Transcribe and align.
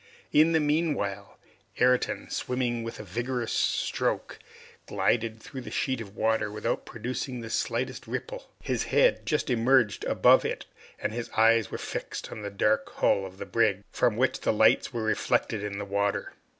In 0.33 0.51
the 0.53 0.59
meanwhile, 0.59 1.37
Ayrton, 1.79 2.27
swimming 2.31 2.81
with 2.81 2.99
a 2.99 3.03
vigorous 3.03 3.53
stroke, 3.53 4.39
glided 4.87 5.39
through 5.39 5.61
the 5.61 5.69
sheet 5.69 6.01
of 6.01 6.15
water 6.15 6.51
without 6.51 6.87
producing 6.87 7.41
the 7.41 7.51
slightest 7.51 8.07
ripple. 8.07 8.49
His 8.63 8.85
head 8.85 9.27
just 9.27 9.51
emerged 9.51 10.03
above 10.05 10.43
it 10.43 10.65
and 10.97 11.13
his 11.13 11.29
eyes 11.37 11.69
were 11.69 11.77
fixed 11.77 12.31
on 12.31 12.41
the 12.41 12.49
dark 12.49 12.89
hull 12.95 13.27
of 13.27 13.37
the 13.37 13.45
brig, 13.45 13.83
from 13.91 14.17
which 14.17 14.39
the 14.41 14.51
lights 14.51 14.91
were 14.91 15.03
reflected 15.03 15.61
in 15.63 15.77
the 15.77 15.85
water. 15.85 16.33